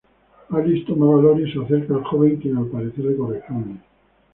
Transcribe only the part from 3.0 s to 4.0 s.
le corresponde.